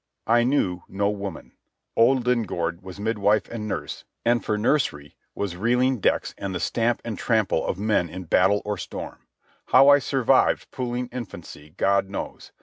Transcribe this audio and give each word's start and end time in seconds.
I 0.25 0.43
knew 0.43 0.81
no 0.89 1.11
woman. 1.11 1.51
Old 1.95 2.25
Lingaard 2.25 2.81
was 2.81 2.99
midwife 2.99 3.47
and 3.49 3.67
nurse, 3.67 4.03
and 4.25 4.43
for 4.43 4.57
nursery 4.57 5.15
were 5.35 5.45
reeling 5.49 5.99
decks 5.99 6.33
and 6.39 6.55
the 6.55 6.59
stamp 6.59 7.03
and 7.05 7.19
trample 7.19 7.63
of 7.63 7.77
men 7.77 8.09
in 8.09 8.23
battle 8.23 8.63
or 8.65 8.79
storm. 8.79 9.27
How 9.67 9.89
I 9.89 9.99
survived 9.99 10.71
puling 10.71 11.05
infancy, 11.11 11.75
God 11.77 12.09
knows. 12.09 12.51